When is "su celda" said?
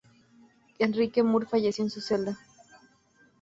1.91-2.35